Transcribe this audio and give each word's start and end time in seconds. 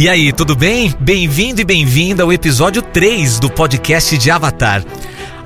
E 0.00 0.08
aí, 0.08 0.32
tudo 0.32 0.56
bem? 0.56 0.94
Bem-vindo 0.98 1.60
e 1.60 1.64
bem-vinda 1.64 2.22
ao 2.22 2.32
episódio 2.32 2.80
3 2.80 3.38
do 3.38 3.50
podcast 3.50 4.16
de 4.16 4.30
Avatar. 4.30 4.82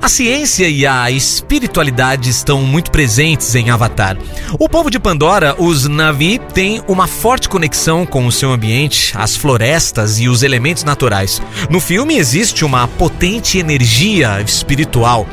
A 0.01 0.07
ciência 0.07 0.69
e 0.69 0.85
a 0.85 1.11
espiritualidade 1.11 2.29
estão 2.29 2.61
muito 2.61 2.89
presentes 2.89 3.53
em 3.53 3.69
Avatar. 3.69 4.17
O 4.57 4.69
povo 4.69 4.89
de 4.89 4.97
Pandora, 4.97 5.61
os 5.61 5.89
Navi, 5.89 6.39
tem 6.53 6.81
uma 6.87 7.05
forte 7.05 7.49
conexão 7.49 8.05
com 8.05 8.25
o 8.25 8.31
seu 8.31 8.49
ambiente, 8.49 9.11
as 9.17 9.35
florestas 9.35 10.21
e 10.21 10.29
os 10.29 10.41
elementos 10.41 10.85
naturais. 10.85 11.41
No 11.69 11.81
filme 11.81 12.15
existe 12.15 12.63
uma 12.63 12.87
potente 12.87 13.57
energia 13.57 14.39
espiritual. 14.39 15.27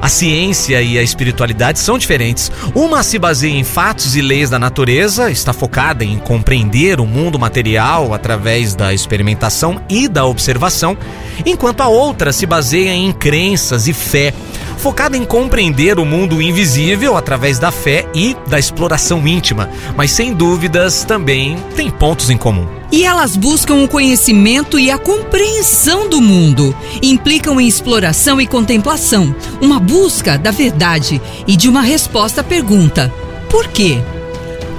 A 0.00 0.08
ciência 0.08 0.80
e 0.82 0.98
a 0.98 1.02
espiritualidade 1.02 1.78
são 1.78 1.98
diferentes. 1.98 2.50
Uma 2.74 3.02
se 3.02 3.18
baseia 3.18 3.54
em 3.54 3.64
fatos 3.64 4.14
e 4.14 4.20
leis 4.20 4.50
da 4.50 4.58
natureza, 4.58 5.30
está 5.30 5.52
focada 5.52 6.04
em 6.04 6.18
compreender 6.18 7.00
o 7.00 7.06
mundo 7.06 7.38
material 7.38 8.12
através 8.12 8.74
da 8.74 8.92
experimentação 8.92 9.80
e 9.88 10.08
da 10.08 10.24
observação, 10.24 10.96
enquanto 11.44 11.80
a 11.80 11.88
outra 11.88 12.32
se 12.32 12.46
baseia 12.46 12.92
em 12.92 13.12
crenças 13.12 13.88
e 13.88 13.92
fé, 13.92 14.32
focada 14.76 15.16
em 15.16 15.24
compreender 15.24 15.98
o 15.98 16.04
mundo 16.04 16.40
invisível 16.40 17.16
através 17.16 17.58
da 17.58 17.70
fé 17.70 18.06
e 18.14 18.36
da 18.48 18.58
exploração 18.58 19.26
íntima, 19.26 19.68
mas 19.96 20.10
sem 20.10 20.32
dúvidas 20.32 21.04
também 21.04 21.56
tem 21.74 21.90
pontos 21.90 22.30
em 22.30 22.36
comum. 22.36 22.66
E 22.90 23.04
elas 23.04 23.36
buscam 23.36 23.82
o 23.82 23.88
conhecimento 23.88 24.78
e 24.78 24.90
a 24.90 24.98
compreensão 24.98 26.08
do 26.08 26.20
mundo. 26.20 26.74
Implicam 27.02 27.60
em 27.60 27.66
exploração 27.66 28.40
e 28.40 28.46
contemplação, 28.46 29.34
uma 29.60 29.80
busca 29.80 30.38
da 30.38 30.50
verdade 30.50 31.20
e 31.46 31.56
de 31.56 31.68
uma 31.68 31.82
resposta 31.82 32.42
à 32.42 32.44
pergunta: 32.44 33.12
por 33.50 33.68
quê? 33.68 33.98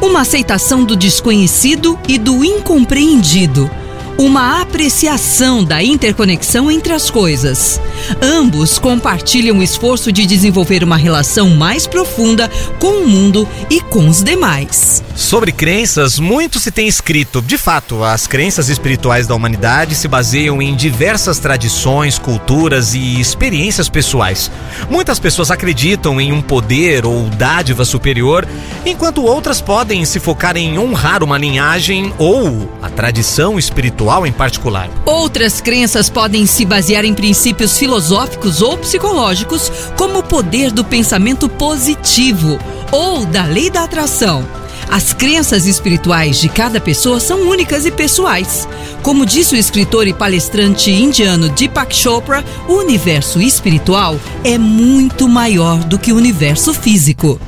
Uma 0.01 0.21
aceitação 0.21 0.83
do 0.83 0.95
desconhecido 0.95 1.99
e 2.07 2.17
do 2.17 2.45
incompreendido 2.45 3.69
uma 4.17 4.61
apreciação 4.61 5.63
da 5.63 5.83
interconexão 5.83 6.71
entre 6.71 6.91
as 6.91 7.09
coisas. 7.09 7.79
Ambos 8.19 8.79
compartilham 8.79 9.59
o 9.59 9.63
esforço 9.63 10.11
de 10.11 10.25
desenvolver 10.25 10.83
uma 10.83 10.97
relação 10.97 11.51
mais 11.51 11.85
profunda 11.85 12.49
com 12.79 13.03
o 13.03 13.07
mundo 13.07 13.47
e 13.69 13.79
com 13.79 14.07
os 14.09 14.23
demais. 14.23 15.03
Sobre 15.15 15.51
crenças, 15.51 16.17
muito 16.17 16.59
se 16.59 16.71
tem 16.71 16.87
escrito. 16.87 17.41
De 17.41 17.57
fato, 17.57 18.03
as 18.03 18.25
crenças 18.25 18.69
espirituais 18.69 19.27
da 19.27 19.35
humanidade 19.35 19.93
se 19.93 20.07
baseiam 20.07 20.61
em 20.61 20.75
diversas 20.75 21.37
tradições, 21.37 22.17
culturas 22.17 22.95
e 22.95 23.19
experiências 23.19 23.87
pessoais. 23.87 24.49
Muitas 24.89 25.19
pessoas 25.19 25.51
acreditam 25.51 26.19
em 26.19 26.31
um 26.31 26.41
poder 26.41 27.05
ou 27.05 27.23
dádiva 27.29 27.85
superior, 27.85 28.47
enquanto 28.83 29.23
outras 29.23 29.61
podem 29.61 30.05
se 30.05 30.19
focar 30.19 30.57
em 30.57 30.79
honrar 30.79 31.23
uma 31.23 31.37
linhagem 31.37 32.11
ou 32.17 32.71
a 32.81 32.89
tradição 32.89 33.59
espiritual 33.59 34.06
em 34.25 34.31
particular. 34.31 34.89
Outras 35.05 35.59
crenças 35.59 36.09
podem 36.09 36.45
se 36.45 36.65
basear 36.65 37.03
em 37.03 37.13
princípios 37.13 37.77
filosóficos 37.77 38.61
ou 38.61 38.77
psicológicos, 38.77 39.69
como 39.97 40.19
o 40.19 40.23
poder 40.23 40.71
do 40.71 40.83
pensamento 40.83 41.49
positivo 41.49 42.57
ou 42.91 43.25
da 43.25 43.43
lei 43.43 43.69
da 43.69 43.83
atração. 43.83 44.45
As 44.89 45.11
crenças 45.11 45.65
espirituais 45.65 46.39
de 46.39 46.47
cada 46.47 46.79
pessoa 46.79 47.19
são 47.19 47.41
únicas 47.41 47.85
e 47.85 47.91
pessoais. 47.91 48.67
Como 49.03 49.25
disse 49.25 49.53
o 49.53 49.57
escritor 49.57 50.07
e 50.07 50.13
palestrante 50.13 50.91
indiano 50.91 51.49
Deepak 51.49 51.93
Chopra, 51.93 52.43
o 52.69 52.73
universo 52.73 53.41
espiritual 53.41 54.17
é 54.45 54.57
muito 54.57 55.27
maior 55.27 55.83
do 55.83 55.99
que 55.99 56.13
o 56.13 56.15
universo 56.15 56.73
físico. 56.73 57.39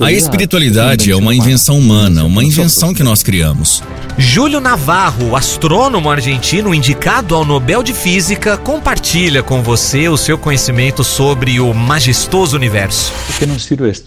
A 0.00 0.12
espiritualidade 0.12 1.10
é 1.10 1.16
uma 1.16 1.34
invenção 1.34 1.78
humana, 1.78 2.24
uma 2.24 2.44
invenção 2.44 2.92
que 2.92 3.02
nós 3.02 3.22
criamos. 3.22 3.82
Júlio 4.18 4.60
Navarro, 4.60 5.34
astrônomo 5.34 6.10
argentino 6.10 6.74
indicado 6.74 7.34
ao 7.34 7.46
Nobel 7.46 7.82
de 7.82 7.94
Física, 7.94 8.58
compartilha 8.58 9.42
com 9.42 9.62
você 9.62 10.08
o 10.10 10.18
seu 10.18 10.36
conhecimento 10.36 11.02
sobre 11.02 11.58
o 11.58 11.72
majestoso 11.72 12.54
universo. 12.54 13.10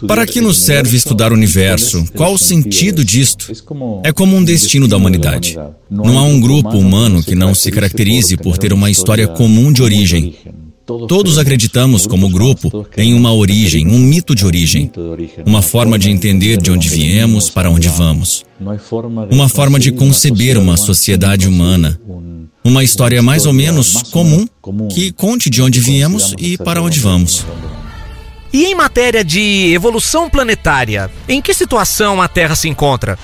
Para 0.08 0.28
que 0.28 0.40
nos 0.40 0.62
serve 0.62 0.96
estudar 0.96 1.32
o 1.32 1.36
universo? 1.36 2.06
Qual 2.14 2.34
o 2.34 2.38
sentido 2.38 2.75
disto? 3.04 3.52
É 4.04 4.12
como 4.12 4.36
um 4.36 4.44
destino 4.44 4.88
da 4.88 4.98
humanidade. 4.98 5.58
Não 5.90 6.18
há 6.18 6.24
um 6.24 6.40
grupo 6.40 6.78
humano 6.78 7.24
que 7.24 7.36
não 7.36 7.54
se 7.54 7.72
caracterize 7.72 8.38
por 8.38 8.58
ter 8.58 8.74
uma 8.74 8.90
história 8.90 9.28
comum 9.28 9.72
de 9.72 9.82
origem. 9.82 10.36
Todos 10.86 11.40
acreditamos, 11.40 12.06
como 12.06 12.30
grupo, 12.30 12.86
em 12.96 13.16
uma 13.16 13.34
origem, 13.34 13.88
um 13.88 13.98
mito 13.98 14.36
de 14.36 14.46
origem, 14.46 14.92
uma 15.44 15.64
forma 15.64 15.98
de 15.98 16.12
entender 16.12 16.58
de 16.58 16.70
onde 16.70 16.90
viemos, 16.90 17.50
para 17.50 17.72
onde 17.72 17.90
vamos, 17.90 18.46
uma 19.32 19.50
forma 19.50 19.80
de 19.80 19.92
conceber 19.92 20.60
uma 20.60 20.78
sociedade 20.78 21.48
humana, 21.48 22.00
uma 22.64 22.84
história 22.84 23.22
mais 23.24 23.48
ou 23.48 23.54
menos 23.54 24.04
comum 24.12 24.46
que 24.94 25.12
conte 25.12 25.50
de 25.50 25.62
onde 25.62 25.80
viemos 25.80 26.36
e 26.38 26.56
para 26.56 26.84
onde 26.84 27.00
vamos. 27.00 27.44
E 28.56 28.64
em 28.64 28.74
matéria 28.74 29.22
de 29.22 29.74
evolução 29.74 30.30
planetária, 30.30 31.12
em 31.28 31.42
que 31.42 31.54
situação 31.54 32.22
a 32.22 32.28
Terra 32.30 32.56
se 32.56 32.70
encontra? 32.70 33.20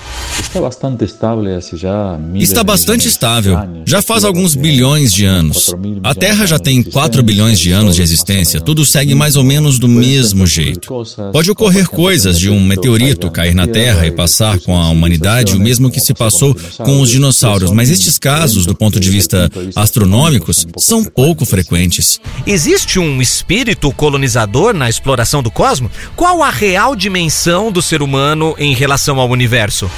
Está 2.35 2.61
bastante 2.65 3.07
estável. 3.07 3.57
Já 3.85 4.01
faz 4.01 4.25
alguns 4.25 4.55
bilhões 4.55 5.13
de 5.13 5.23
anos. 5.23 5.73
A 6.03 6.13
Terra 6.13 6.45
já 6.45 6.59
tem 6.59 6.83
4 6.83 7.23
bilhões 7.23 7.61
de 7.61 7.71
anos 7.71 7.95
de 7.95 8.01
existência. 8.01 8.59
Tudo 8.59 8.85
segue 8.85 9.15
mais 9.15 9.37
ou 9.37 9.43
menos 9.45 9.79
do 9.79 9.87
mesmo 9.87 10.45
jeito. 10.45 10.93
Pode 11.31 11.49
ocorrer 11.49 11.87
coisas 11.87 12.37
de 12.37 12.49
um 12.49 12.59
meteorito 12.59 13.31
cair 13.31 13.55
na 13.55 13.65
Terra 13.65 14.05
e 14.05 14.11
passar 14.11 14.59
com 14.59 14.77
a 14.77 14.89
humanidade 14.89 15.55
o 15.55 15.61
mesmo 15.61 15.89
que 15.89 16.01
se 16.01 16.13
passou 16.13 16.53
com 16.75 16.99
os 16.99 17.09
dinossauros, 17.09 17.71
mas 17.71 17.89
estes 17.89 18.19
casos, 18.19 18.65
do 18.65 18.75
ponto 18.75 18.99
de 18.99 19.09
vista 19.09 19.49
astronômicos, 19.77 20.67
são 20.77 21.05
pouco 21.05 21.45
frequentes. 21.45 22.19
Existe 22.45 22.99
um 22.99 23.21
espírito 23.21 23.93
colonizador 23.93 24.73
na 24.73 24.89
exploração 24.89 25.20
do 25.41 25.51
cosmos, 25.51 25.91
qual 26.15 26.41
a 26.41 26.49
real 26.49 26.95
dimensão 26.95 27.71
do 27.71 27.81
ser 27.81 28.01
humano 28.01 28.55
em 28.57 28.73
relação 28.73 29.19
ao 29.19 29.29
universo? 29.29 29.89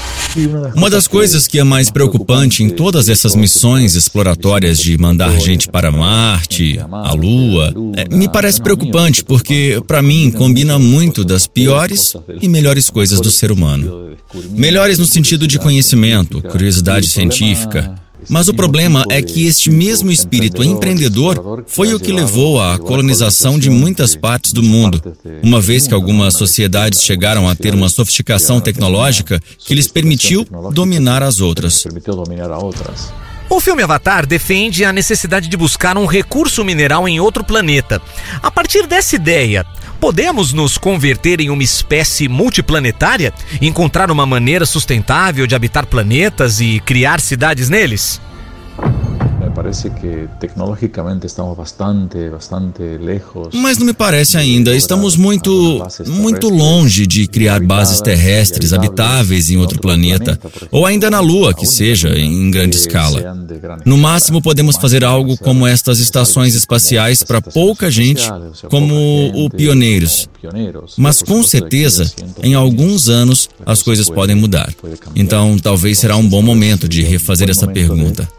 Uma 0.75 0.89
das 0.89 1.07
coisas 1.07 1.47
que 1.47 1.59
é 1.59 1.63
mais 1.63 1.89
preocupante 1.89 2.63
em 2.63 2.69
todas 2.69 3.07
essas 3.07 3.35
missões 3.35 3.95
exploratórias 3.95 4.79
de 4.79 4.97
mandar 4.97 5.39
gente 5.39 5.67
para 5.69 5.91
Marte, 5.91 6.79
a 6.91 7.13
Lua, 7.13 7.73
é, 7.95 8.13
me 8.13 8.27
parece 8.27 8.61
preocupante 8.61 9.23
porque, 9.23 9.81
para 9.87 10.01
mim, 10.01 10.31
combina 10.31 10.77
muito 10.77 11.23
das 11.23 11.47
piores 11.47 12.15
e 12.41 12.47
melhores 12.47 12.89
coisas 12.89 13.21
do 13.21 13.31
ser 13.31 13.51
humano. 13.51 14.15
Melhores 14.51 14.97
no 14.97 15.05
sentido 15.05 15.47
de 15.47 15.59
conhecimento, 15.59 16.41
curiosidade 16.41 17.07
científica, 17.07 17.93
mas 18.29 18.47
o 18.47 18.53
problema 18.53 19.05
é 19.09 19.21
que 19.21 19.45
este 19.45 19.69
mesmo 19.69 20.11
espírito 20.11 20.63
empreendedor 20.63 21.63
foi 21.67 21.93
o 21.93 21.99
que 21.99 22.11
levou 22.11 22.61
à 22.61 22.77
colonização 22.77 23.57
de 23.57 23.69
muitas 23.69 24.15
partes 24.15 24.53
do 24.53 24.63
mundo, 24.63 25.01
uma 25.43 25.59
vez 25.61 25.87
que 25.87 25.93
algumas 25.93 26.33
sociedades 26.33 27.01
chegaram 27.01 27.47
a 27.47 27.55
ter 27.55 27.73
uma 27.73 27.89
sofisticação 27.89 28.59
tecnológica 28.59 29.39
que 29.59 29.73
lhes 29.73 29.87
permitiu 29.87 30.45
dominar 30.71 31.23
as 31.23 31.39
outras. 31.39 31.85
O 33.49 33.59
filme 33.59 33.83
Avatar 33.83 34.25
defende 34.25 34.83
a 34.83 34.91
necessidade 34.91 35.47
de 35.47 35.55
buscar 35.55 35.97
um 35.97 36.05
recurso 36.05 36.63
mineral 36.63 37.07
em 37.07 37.19
outro 37.19 37.43
planeta. 37.43 38.01
A 38.41 38.49
partir 38.49 38.87
dessa 38.87 39.15
ideia, 39.15 39.65
Podemos 40.03 40.51
nos 40.51 40.77
converter 40.77 41.39
em 41.39 41.49
uma 41.49 41.63
espécie 41.63 42.27
multiplanetária? 42.27 43.33
Encontrar 43.61 44.11
uma 44.11 44.25
maneira 44.25 44.65
sustentável 44.65 45.47
de 45.47 45.55
habitar 45.55 45.85
planetas 45.85 46.59
e 46.59 46.81
criar 46.81 47.21
cidades 47.21 47.69
neles? 47.69 48.19
Parece 49.53 49.89
que 49.89 50.27
tecnologicamente 50.39 51.27
estamos 51.27 51.55
bastante, 51.55 52.29
bastante 52.29 52.81
lejos. 52.99 53.49
Mas 53.53 53.77
não 53.77 53.85
me 53.85 53.93
parece 53.93 54.37
ainda. 54.37 54.75
Estamos 54.75 55.15
muito, 55.15 55.81
muito 56.07 56.49
longe 56.49 57.05
de 57.07 57.27
criar 57.27 57.61
bases 57.61 58.01
terrestres 58.01 58.73
habitáveis 58.73 59.49
em 59.49 59.57
outro 59.57 59.79
planeta, 59.79 60.39
ou 60.71 60.85
ainda 60.85 61.09
na 61.09 61.19
Lua, 61.19 61.53
que 61.53 61.65
seja, 61.65 62.09
em 62.09 62.49
grande 62.51 62.77
escala. 62.77 63.35
No 63.85 63.97
máximo, 63.97 64.41
podemos 64.41 64.75
fazer 64.77 65.03
algo 65.03 65.37
como 65.37 65.67
estas 65.67 65.99
estações 65.99 66.55
espaciais 66.55 67.23
para 67.23 67.41
pouca 67.41 67.89
gente, 67.89 68.23
como 68.69 68.95
o 69.33 69.49
Pioneiros. 69.49 70.29
Mas 70.97 71.21
com 71.21 71.41
certeza, 71.43 72.11
em 72.41 72.53
alguns 72.53 73.09
anos, 73.09 73.49
as 73.65 73.81
coisas 73.81 74.09
podem 74.09 74.35
mudar. 74.35 74.73
Então, 75.15 75.57
talvez 75.57 75.99
será 75.99 76.15
um 76.17 76.27
bom 76.27 76.41
momento 76.41 76.87
de 76.87 77.01
refazer 77.03 77.49
essa 77.49 77.67
pergunta. 77.67 78.29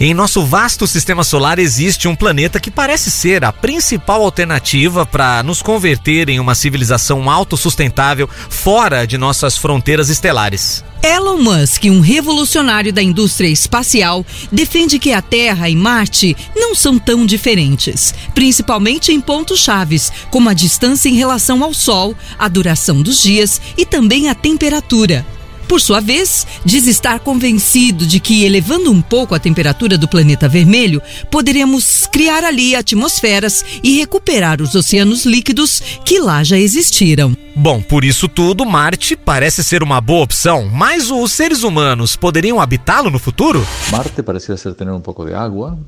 Em 0.00 0.14
nosso 0.14 0.44
vasto 0.44 0.86
sistema 0.86 1.22
solar 1.22 1.58
existe 1.58 2.08
um 2.08 2.16
planeta 2.16 2.58
que 2.58 2.70
parece 2.70 3.10
ser 3.10 3.44
a 3.44 3.52
principal 3.52 4.22
alternativa 4.22 5.06
para 5.06 5.42
nos 5.42 5.62
converter 5.62 6.28
em 6.28 6.40
uma 6.40 6.54
civilização 6.54 7.30
autossustentável 7.30 8.28
fora 8.48 9.06
de 9.06 9.16
nossas 9.16 9.56
fronteiras 9.56 10.08
estelares. 10.08 10.84
Elon 11.02 11.38
Musk, 11.38 11.84
um 11.86 12.00
revolucionário 12.00 12.92
da 12.92 13.02
indústria 13.02 13.48
espacial, 13.48 14.24
defende 14.52 15.00
que 15.00 15.12
a 15.12 15.20
Terra 15.20 15.68
e 15.68 15.74
Marte 15.74 16.36
não 16.54 16.76
são 16.76 16.96
tão 16.96 17.26
diferentes, 17.26 18.14
principalmente 18.34 19.12
em 19.12 19.20
pontos 19.20 19.58
chaves, 19.58 20.12
como 20.30 20.48
a 20.48 20.54
distância 20.54 21.08
em 21.08 21.14
relação 21.14 21.62
ao 21.64 21.74
Sol, 21.74 22.14
a 22.38 22.48
duração 22.48 23.02
dos 23.02 23.20
dias 23.20 23.60
e 23.76 23.84
também 23.84 24.28
a 24.28 24.34
temperatura. 24.34 25.26
Por 25.72 25.80
sua 25.80 26.00
vez, 26.00 26.46
diz 26.66 26.86
estar 26.86 27.18
convencido 27.20 28.04
de 28.04 28.20
que, 28.20 28.44
elevando 28.44 28.92
um 28.92 29.00
pouco 29.00 29.34
a 29.34 29.38
temperatura 29.38 29.96
do 29.96 30.06
planeta 30.06 30.46
vermelho, 30.46 31.00
poderemos 31.30 32.06
criar 32.06 32.44
ali 32.44 32.76
atmosferas 32.76 33.64
e 33.82 33.96
recuperar 33.96 34.60
os 34.60 34.74
oceanos 34.74 35.24
líquidos 35.24 35.82
que 36.04 36.18
lá 36.20 36.44
já 36.44 36.58
existiram. 36.58 37.34
Bom, 37.56 37.80
por 37.80 38.04
isso 38.04 38.28
tudo, 38.28 38.66
Marte 38.66 39.16
parece 39.16 39.64
ser 39.64 39.82
uma 39.82 39.98
boa 39.98 40.24
opção, 40.24 40.68
mas 40.70 41.10
os 41.10 41.32
seres 41.32 41.62
humanos 41.62 42.16
poderiam 42.16 42.60
habitá-lo 42.60 43.10
no 43.10 43.18
futuro? 43.18 43.66
Marte 43.90 44.22
parece 44.22 44.54
ser 44.58 44.74
ter 44.74 44.90
um 44.90 45.00
pouco 45.00 45.24
de 45.24 45.32
água, 45.32 45.78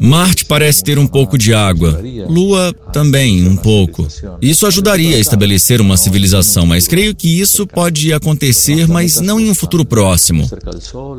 Marte 0.00 0.44
parece 0.44 0.82
ter 0.82 0.98
um 0.98 1.06
pouco 1.06 1.38
de 1.38 1.54
água, 1.54 2.00
Lua 2.28 2.72
também 2.92 3.46
um 3.46 3.56
pouco. 3.56 4.06
Isso 4.40 4.66
ajudaria 4.66 5.16
a 5.16 5.20
estabelecer 5.20 5.80
uma 5.80 5.96
civilização, 5.96 6.66
mas 6.66 6.88
creio 6.88 7.14
que 7.14 7.40
isso 7.40 7.66
pode 7.66 8.12
acontecer, 8.12 8.88
mas 8.88 9.20
não 9.20 9.38
em 9.38 9.50
um 9.50 9.54
futuro 9.54 9.84
próximo. 9.84 10.48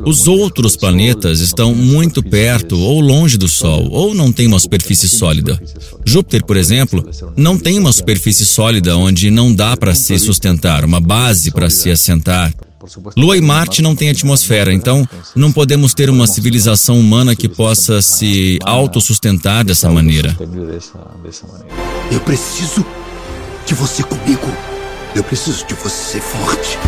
Os 0.04 0.26
outros 0.26 0.76
planetas 0.76 1.40
estão 1.40 1.74
muito 1.74 2.22
perto 2.22 2.78
ou 2.78 3.00
longe 3.00 3.38
do 3.38 3.48
Sol, 3.48 3.88
ou 3.90 4.14
não 4.14 4.32
têm 4.32 4.46
uma 4.46 4.58
superfície 4.58 5.08
sólida. 5.08 5.60
Júpiter, 6.04 6.44
por 6.44 6.56
exemplo, 6.56 7.08
não 7.36 7.58
tem 7.58 7.78
uma 7.78 7.92
superfície 7.92 8.44
sólida 8.44 8.96
onde 8.96 9.30
não 9.30 9.54
dá 9.54 9.76
para 9.76 9.94
se 9.94 10.18
sustentar, 10.18 10.84
uma 10.84 11.00
base 11.00 11.50
para 11.50 11.70
se 11.70 11.90
assentar. 11.90 12.52
Lua 13.16 13.36
e 13.36 13.40
Marte 13.40 13.82
não 13.82 13.94
têm 13.94 14.10
atmosfera, 14.10 14.72
então 14.72 15.08
não 15.34 15.52
podemos 15.52 15.94
ter 15.94 16.10
uma 16.10 16.26
civilização 16.26 16.98
humana 16.98 17.34
que 17.34 17.48
possa 17.48 18.02
se 18.02 18.58
autossustentar 18.64 19.64
dessa 19.64 19.90
maneira. 19.90 20.36
Eu 22.10 22.20
preciso 22.20 22.84
de 23.66 23.74
você 23.74 24.02
comigo. 24.02 24.46
Eu 25.14 25.22
preciso 25.22 25.66
de 25.66 25.74
você 25.74 26.20
forte. 26.20 26.78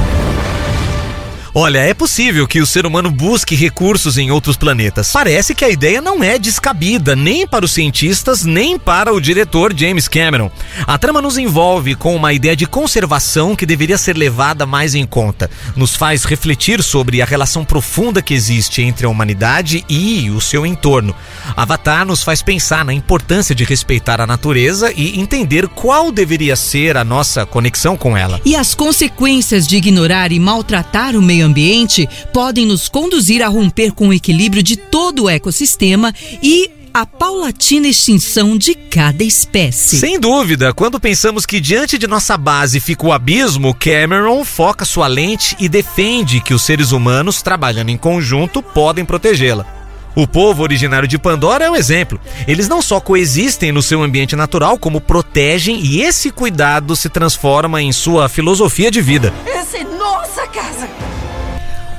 Olha, 1.58 1.78
é 1.78 1.94
possível 1.94 2.46
que 2.46 2.60
o 2.60 2.66
ser 2.66 2.84
humano 2.84 3.10
busque 3.10 3.54
recursos 3.54 4.18
em 4.18 4.30
outros 4.30 4.58
planetas. 4.58 5.10
Parece 5.10 5.54
que 5.54 5.64
a 5.64 5.70
ideia 5.70 6.02
não 6.02 6.22
é 6.22 6.38
descabida, 6.38 7.16
nem 7.16 7.46
para 7.46 7.64
os 7.64 7.72
cientistas, 7.72 8.44
nem 8.44 8.78
para 8.78 9.14
o 9.14 9.18
diretor 9.18 9.72
James 9.74 10.06
Cameron. 10.06 10.50
A 10.86 10.98
trama 10.98 11.22
nos 11.22 11.38
envolve 11.38 11.94
com 11.94 12.14
uma 12.14 12.34
ideia 12.34 12.54
de 12.54 12.66
conservação 12.66 13.56
que 13.56 13.64
deveria 13.64 13.96
ser 13.96 14.18
levada 14.18 14.66
mais 14.66 14.94
em 14.94 15.06
conta. 15.06 15.50
Nos 15.74 15.96
faz 15.96 16.24
refletir 16.24 16.82
sobre 16.82 17.22
a 17.22 17.24
relação 17.24 17.64
profunda 17.64 18.20
que 18.20 18.34
existe 18.34 18.82
entre 18.82 19.06
a 19.06 19.08
humanidade 19.08 19.82
e 19.88 20.28
o 20.28 20.42
seu 20.42 20.66
entorno. 20.66 21.16
Avatar 21.56 22.04
nos 22.04 22.22
faz 22.22 22.42
pensar 22.42 22.84
na 22.84 22.92
importância 22.92 23.54
de 23.54 23.64
respeitar 23.64 24.20
a 24.20 24.26
natureza 24.26 24.92
e 24.94 25.18
entender 25.18 25.66
qual 25.68 26.12
deveria 26.12 26.54
ser 26.54 26.98
a 26.98 27.02
nossa 27.02 27.46
conexão 27.46 27.96
com 27.96 28.14
ela. 28.14 28.42
E 28.44 28.54
as 28.54 28.74
consequências 28.74 29.66
de 29.66 29.76
ignorar 29.76 30.32
e 30.32 30.38
maltratar 30.38 31.16
o 31.16 31.22
meio 31.22 31.45
ambiente 31.46 32.08
podem 32.32 32.66
nos 32.66 32.88
conduzir 32.88 33.42
a 33.42 33.48
romper 33.48 33.92
com 33.92 34.08
o 34.08 34.12
equilíbrio 34.12 34.62
de 34.62 34.76
todo 34.76 35.24
o 35.24 35.30
ecossistema 35.30 36.12
e 36.42 36.70
a 36.92 37.04
paulatina 37.04 37.88
extinção 37.88 38.56
de 38.56 38.74
cada 38.74 39.22
espécie. 39.22 39.98
Sem 39.98 40.18
dúvida, 40.18 40.72
quando 40.72 40.98
pensamos 40.98 41.44
que 41.44 41.60
diante 41.60 41.98
de 41.98 42.06
nossa 42.06 42.38
base 42.38 42.80
fica 42.80 43.06
o 43.06 43.12
abismo, 43.12 43.74
Cameron 43.74 44.42
foca 44.46 44.86
sua 44.86 45.06
lente 45.06 45.54
e 45.60 45.68
defende 45.68 46.40
que 46.40 46.54
os 46.54 46.62
seres 46.62 46.92
humanos, 46.92 47.42
trabalhando 47.42 47.90
em 47.90 47.98
conjunto, 47.98 48.62
podem 48.62 49.04
protegê-la. 49.04 49.66
O 50.14 50.26
povo 50.26 50.62
originário 50.62 51.06
de 51.06 51.18
Pandora 51.18 51.66
é 51.66 51.70
um 51.70 51.76
exemplo. 51.76 52.18
Eles 52.48 52.66
não 52.66 52.80
só 52.80 52.98
coexistem 52.98 53.70
no 53.70 53.82
seu 53.82 54.02
ambiente 54.02 54.34
natural, 54.34 54.78
como 54.78 54.98
protegem 54.98 55.78
e 55.84 56.00
esse 56.00 56.30
cuidado 56.30 56.96
se 56.96 57.10
transforma 57.10 57.82
em 57.82 57.92
sua 57.92 58.26
filosofia 58.26 58.90
de 58.90 59.02
vida. 59.02 59.34
Essa 59.44 59.76
é 59.76 59.84
nossa 59.84 60.46
casa! 60.46 61.05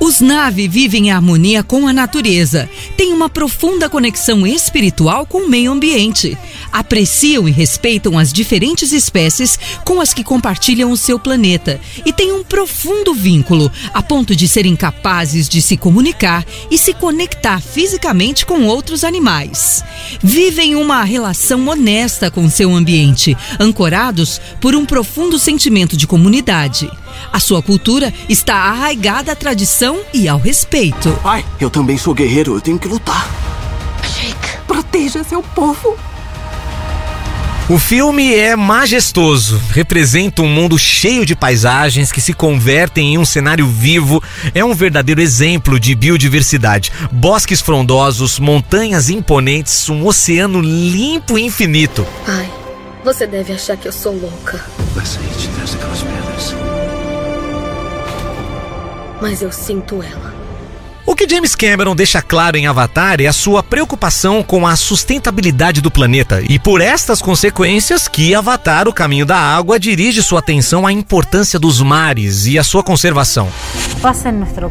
Os 0.08 0.22
Na'vi 0.22 0.66
vivem 0.66 1.08
em 1.08 1.10
harmonia 1.10 1.62
com 1.62 1.86
a 1.86 1.92
natureza, 1.92 2.66
têm 2.96 3.12
uma 3.12 3.28
profunda 3.28 3.90
conexão 3.90 4.46
espiritual 4.46 5.26
com 5.26 5.42
o 5.42 5.48
meio 5.50 5.70
ambiente, 5.70 6.34
apreciam 6.72 7.48
e 7.48 7.52
respeitam 7.52 8.18
as 8.18 8.32
diferentes 8.32 8.92
espécies 8.92 9.58
com 9.84 10.00
as 10.00 10.12
que 10.12 10.24
compartilham 10.24 10.90
o 10.90 10.96
seu 10.96 11.18
planeta 11.18 11.80
e 12.04 12.12
têm 12.12 12.32
um 12.32 12.44
profundo 12.44 13.14
vínculo, 13.14 13.70
a 13.92 14.02
ponto 14.02 14.34
de 14.34 14.48
serem 14.48 14.76
capazes 14.76 15.48
de 15.48 15.60
se 15.60 15.76
comunicar 15.76 16.44
e 16.70 16.78
se 16.78 16.94
conectar 16.94 17.60
fisicamente 17.60 18.44
com 18.46 18.64
outros 18.64 19.04
animais. 19.04 19.84
Vivem 20.22 20.74
uma 20.76 21.04
relação 21.04 21.66
honesta 21.68 22.30
com 22.30 22.48
seu 22.48 22.74
ambiente, 22.74 23.36
ancorados 23.58 24.40
por 24.60 24.74
um 24.74 24.84
profundo 24.84 25.38
sentimento 25.38 25.96
de 25.96 26.06
comunidade. 26.06 26.90
A 27.32 27.40
sua 27.40 27.62
cultura 27.62 28.12
está 28.28 28.54
arraigada 28.54 29.32
à 29.32 29.36
tradição 29.36 30.00
e 30.12 30.28
ao 30.28 30.38
respeito. 30.38 31.10
Pai, 31.22 31.44
eu 31.60 31.70
também 31.70 31.98
sou 31.98 32.14
guerreiro, 32.14 32.54
eu 32.54 32.60
tenho 32.60 32.78
que 32.78 32.88
lutar. 32.88 33.28
Jake, 34.02 34.58
proteja 34.66 35.24
seu 35.24 35.42
povo. 35.42 35.96
O 37.70 37.78
filme 37.78 38.34
é 38.34 38.56
majestoso, 38.56 39.60
representa 39.72 40.40
um 40.40 40.48
mundo 40.48 40.78
cheio 40.78 41.26
de 41.26 41.36
paisagens 41.36 42.10
que 42.10 42.18
se 42.18 42.32
convertem 42.32 43.12
em 43.12 43.18
um 43.18 43.26
cenário 43.26 43.66
vivo. 43.66 44.22
É 44.54 44.64
um 44.64 44.74
verdadeiro 44.74 45.20
exemplo 45.20 45.78
de 45.78 45.94
biodiversidade. 45.94 46.90
Bosques 47.12 47.60
frondosos, 47.60 48.38
montanhas 48.38 49.10
imponentes, 49.10 49.86
um 49.90 50.06
oceano 50.06 50.62
limpo 50.62 51.38
e 51.38 51.42
infinito. 51.42 52.06
Pai, 52.24 52.50
você 53.04 53.26
deve 53.26 53.52
achar 53.52 53.76
que 53.76 53.86
eu 53.86 53.92
sou 53.92 54.18
louca. 54.18 54.64
Vai 54.94 55.04
sair 55.04 55.28
de 55.36 55.48
trás 55.48 55.74
daquelas 55.74 56.02
pedras. 56.02 56.54
Mas 59.20 59.42
eu 59.42 59.52
sinto 59.52 60.02
ela. 60.02 60.37
O 61.18 61.26
que 61.26 61.34
James 61.34 61.56
Cameron 61.56 61.96
deixa 61.96 62.22
claro 62.22 62.56
em 62.56 62.68
Avatar 62.68 63.20
é 63.20 63.26
a 63.26 63.32
sua 63.32 63.60
preocupação 63.60 64.40
com 64.40 64.64
a 64.64 64.76
sustentabilidade 64.76 65.80
do 65.80 65.90
planeta 65.90 66.40
e 66.48 66.60
por 66.60 66.80
estas 66.80 67.20
consequências 67.20 68.06
que 68.06 68.36
Avatar, 68.36 68.86
o 68.86 68.92
caminho 68.92 69.26
da 69.26 69.36
água, 69.36 69.80
dirige 69.80 70.22
sua 70.22 70.38
atenção 70.38 70.86
à 70.86 70.92
importância 70.92 71.58
dos 71.58 71.82
mares 71.82 72.46
e 72.46 72.56
à 72.56 72.62
sua 72.62 72.84
conservação. 72.84 73.48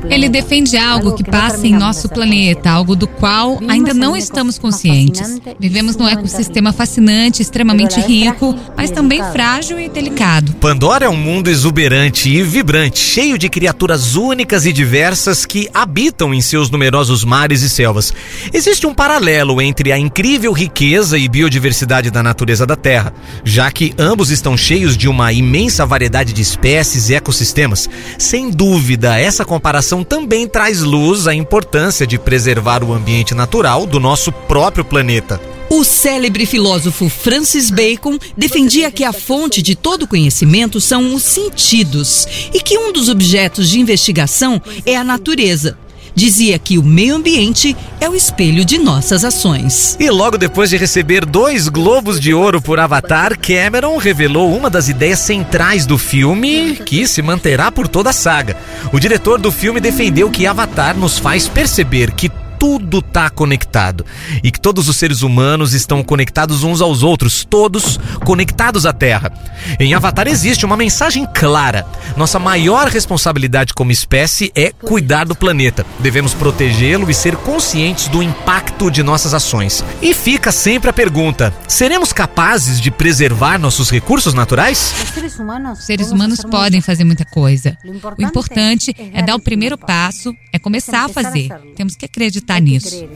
Ele 0.10 0.30
defende 0.30 0.78
algo 0.78 1.16
que 1.16 1.24
passa 1.30 1.68
em 1.68 1.74
nosso 1.74 2.08
planeta, 2.08 2.72
algo 2.72 2.96
do 2.96 3.10
qual 3.10 3.60
ainda 3.68 3.94
não 3.94 4.16
estamos 4.16 4.58
conscientes. 4.58 5.42
Vivemos 5.60 5.98
num 5.98 6.08
ecossistema 6.08 6.72
fascinante, 6.72 7.42
extremamente 7.42 8.00
rico, 8.00 8.56
mas 8.78 8.90
também 8.90 9.22
frágil 9.34 9.78
e 9.82 9.90
delicado. 9.90 10.54
Pandora 10.54 11.08
é 11.08 11.10
um 11.10 11.18
mundo 11.18 11.50
exuberante 11.50 12.30
e 12.30 12.42
vibrante, 12.42 13.00
cheio 13.00 13.38
de 13.38 13.50
criaturas 13.50 14.16
únicas 14.16 14.66
e 14.66 14.72
diversas 14.72 15.46
que 15.46 15.70
habitam 15.74 16.37
em 16.38 16.42
seus 16.42 16.70
numerosos 16.70 17.24
mares 17.24 17.62
e 17.62 17.70
selvas. 17.70 18.14
Existe 18.54 18.86
um 18.86 18.94
paralelo 18.94 19.62
entre 19.62 19.92
a 19.92 19.98
incrível 19.98 20.54
riqueza 20.54 21.18
e 21.18 21.28
biodiversidade 21.28 22.12
da 22.12 22.24
natureza 22.24 22.66
da 22.66 22.76
Terra, 22.76 23.14
já 23.44 23.70
que 23.72 23.94
ambos 23.98 24.30
estão 24.30 24.56
cheios 24.56 24.96
de 24.96 25.10
uma 25.10 25.34
imensa 25.34 25.86
variedade 25.86 26.32
de 26.32 26.42
espécies 26.42 27.10
e 27.10 27.16
ecossistemas. 27.16 27.90
Sem 28.18 28.50
dúvida, 28.50 29.20
essa 29.20 29.44
comparação 29.44 30.04
também 30.04 30.48
traz 30.48 30.82
luz 30.82 31.28
à 31.28 31.34
importância 31.34 32.06
de 32.06 32.18
preservar 32.18 32.84
o 32.84 32.94
ambiente 32.94 33.34
natural 33.34 33.86
do 33.86 34.00
nosso 34.00 34.32
próprio 34.32 34.86
planeta. 34.86 35.42
O 35.70 35.84
célebre 35.84 36.46
filósofo 36.46 37.10
Francis 37.10 37.70
Bacon 37.70 38.18
defendia 38.38 38.90
que 38.90 39.04
a 39.04 39.12
fonte 39.12 39.62
de 39.62 39.76
todo 39.76 40.08
conhecimento 40.08 40.80
são 40.80 41.14
os 41.14 41.24
sentidos 41.24 42.26
e 42.54 42.62
que 42.62 42.78
um 42.78 42.94
dos 42.94 43.10
objetos 43.10 43.70
de 43.70 43.80
investigação 43.80 44.62
é 44.86 44.96
a 44.96 45.04
natureza 45.04 45.78
dizia 46.18 46.58
que 46.58 46.80
o 46.80 46.84
meio 46.84 47.16
ambiente 47.16 47.78
é 48.02 48.10
o 48.10 48.16
espelho 48.16 48.66
de 48.66 48.80
nossas 48.80 49.24
ações. 49.24 49.96
E 50.00 50.10
logo 50.10 50.36
depois 50.36 50.72
de 50.72 50.76
receber 50.76 51.24
dois 51.24 51.70
Globos 51.70 52.20
de 52.20 52.34
Ouro 52.34 52.60
por 52.60 52.80
Avatar, 52.80 53.38
Cameron 53.38 53.96
revelou 53.98 54.58
uma 54.58 54.68
das 54.68 54.90
ideias 54.90 55.20
centrais 55.20 55.86
do 55.86 55.96
filme 55.96 56.76
que 56.84 57.08
se 57.08 57.22
manterá 57.22 57.72
por 57.72 57.88
toda 57.88 58.10
a 58.10 58.14
saga. 58.14 58.58
O 58.92 59.00
diretor 59.00 59.40
do 59.40 59.52
filme 59.52 59.80
defendeu 59.80 60.32
que 60.32 60.48
Avatar 60.48 60.98
nos 60.98 61.20
faz 61.20 61.48
perceber 61.48 62.12
que 62.12 62.32
tudo 62.60 63.00
está 63.00 63.30
conectado 63.30 64.06
e 64.44 64.52
que 64.52 64.60
todos 64.60 64.88
os 64.90 64.98
seres 64.98 65.22
humanos 65.22 65.74
estão 65.74 66.04
conectados 66.04 66.64
uns 66.64 66.82
aos 66.82 67.04
outros, 67.04 67.46
todos 67.46 68.00
conectados 68.24 68.86
à 68.86 68.94
Terra. 68.94 69.32
Em 69.80 69.94
Avatar 69.94 70.28
existe 70.28 70.66
uma 70.66 70.78
mensagem 70.78 71.28
clara: 71.34 71.86
nossa 72.16 72.40
maior 72.40 72.88
responsabilidade 72.88 73.74
como 73.74 73.92
espécie 73.92 74.52
é 74.56 74.72
cuidar 74.72 75.26
do 75.26 75.36
planeta. 75.36 75.86
Devemos 76.00 76.34
protegê-lo 76.34 77.10
e 77.10 77.14
ser 77.14 77.36
conscientes 77.38 78.08
do 78.08 78.24
impacto 78.24 78.90
de 78.90 79.04
nossas 79.04 79.34
ações. 79.34 79.84
E 80.02 80.14
fica 80.14 80.52
sempre 80.52 80.90
a 80.90 80.94
pergunta: 80.94 81.54
seremos 81.68 82.12
capazes 82.12 82.82
de 82.82 82.90
preservar 82.90 83.60
nossos 83.60 83.90
recursos 83.90 84.34
naturais? 84.34 84.94
Os 85.74 85.86
seres 85.86 86.12
humanos 86.12 86.40
podem 86.50 86.82
fazer 86.82 87.04
muita 87.04 87.26
coisa. 87.26 87.78
O 88.18 88.22
importante 88.22 88.96
é 89.14 89.22
dar 89.22 89.36
o 89.36 89.40
primeiro 89.40 89.78
passo, 89.78 90.34
é 90.52 90.60
começar 90.60 91.06
a 91.06 91.10
fazer. 91.10 91.50
Temos 91.76 91.96
que 91.96 92.06
acreditar 92.06 92.47
nisso. 92.60 93.08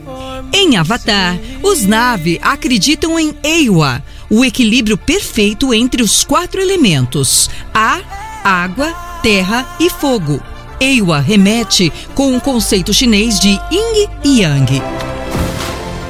Em 0.54 0.78
Avatar, 0.78 1.40
os 1.64 1.86
Na'vi 1.86 2.40
acreditam 2.42 3.20
em 3.20 3.34
Eiwa, 3.44 4.04
o 4.30 4.44
equilíbrio 4.44 4.98
perfeito 4.98 5.74
entre 5.74 6.04
os 6.04 6.24
quatro 6.24 6.60
elementos: 6.62 7.50
ar, 7.74 8.42
água, 8.44 8.92
terra 9.24 9.78
e 9.80 9.90
fogo. 9.90 10.42
Eiwa 10.80 11.20
remete 11.20 11.92
com 12.16 12.36
o 12.36 12.42
conceito 12.42 12.94
chinês 12.94 13.40
de 13.40 13.50
yin 13.50 14.08
e 14.24 14.42
yang. 14.42 14.82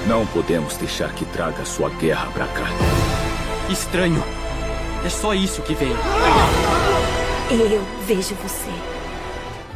Não 0.07 0.25
podemos 0.25 0.75
deixar 0.77 1.13
que 1.13 1.25
traga 1.25 1.63
sua 1.65 1.89
guerra 1.89 2.27
pra 2.33 2.47
cá. 2.47 2.67
Estranho. 3.69 4.23
É 5.05 5.09
só 5.09 5.33
isso 5.33 5.61
que 5.61 5.73
vem. 5.73 5.91
Eu 7.49 7.83
vejo 8.05 8.35
você. 8.35 8.90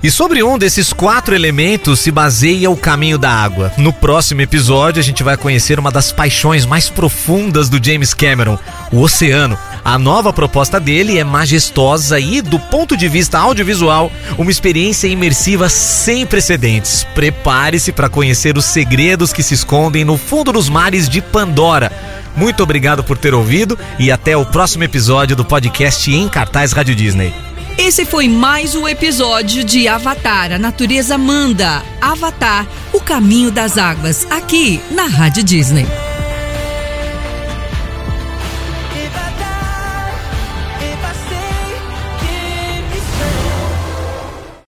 E 0.05 0.11
sobre 0.11 0.43
um 0.43 0.55
desses 0.55 0.93
quatro 0.93 1.33
elementos 1.33 1.99
se 1.99 2.11
baseia 2.11 2.69
o 2.69 2.77
caminho 2.77 3.17
da 3.17 3.31
água. 3.31 3.73
No 3.75 3.91
próximo 3.91 4.39
episódio, 4.39 4.99
a 4.99 5.03
gente 5.03 5.23
vai 5.23 5.35
conhecer 5.35 5.79
uma 5.79 5.89
das 5.89 6.11
paixões 6.11 6.63
mais 6.63 6.87
profundas 6.87 7.69
do 7.69 7.83
James 7.83 8.13
Cameron, 8.13 8.59
o 8.91 9.01
oceano. 9.01 9.57
A 9.83 9.97
nova 9.97 10.31
proposta 10.31 10.79
dele 10.79 11.17
é 11.17 11.23
majestosa 11.23 12.19
e, 12.19 12.39
do 12.39 12.59
ponto 12.59 12.95
de 12.95 13.07
vista 13.07 13.39
audiovisual, 13.39 14.11
uma 14.37 14.51
experiência 14.51 15.07
imersiva 15.07 15.69
sem 15.69 16.23
precedentes. 16.23 17.03
Prepare-se 17.15 17.91
para 17.91 18.07
conhecer 18.07 18.59
os 18.59 18.65
segredos 18.65 19.33
que 19.33 19.41
se 19.41 19.55
escondem 19.55 20.05
no 20.05 20.19
fundo 20.19 20.51
dos 20.51 20.69
mares 20.69 21.09
de 21.09 21.19
Pandora. 21.19 21.91
Muito 22.35 22.61
obrigado 22.61 23.03
por 23.03 23.17
ter 23.17 23.33
ouvido 23.33 23.75
e 23.97 24.11
até 24.11 24.37
o 24.37 24.45
próximo 24.45 24.83
episódio 24.83 25.35
do 25.35 25.43
podcast 25.43 26.13
Em 26.13 26.29
Cartaz 26.29 26.73
Rádio 26.73 26.93
Disney. 26.93 27.54
Esse 27.77 28.05
foi 28.05 28.29
mais 28.29 28.73
um 28.73 28.87
episódio 28.87 29.63
de 29.63 29.85
Avatar, 29.87 30.53
a 30.53 30.57
natureza 30.57 31.17
manda. 31.17 31.83
Avatar, 32.01 32.65
o 32.93 33.01
caminho 33.01 33.51
das 33.51 33.77
águas, 33.77 34.25
aqui 34.31 34.79
na 34.91 35.07
Rádio 35.07 35.43
Disney. 35.43 35.85